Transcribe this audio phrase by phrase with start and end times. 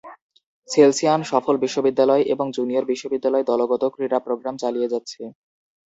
[0.69, 5.21] সেলসিয়ান সফল বিশ্ববিদ্যালয় এবং জুনিয়র বিশ্ববিদ্যালয় দলগত ক্রীড়া প্রোগ্রাম চালিয়ে যাচ্ছে।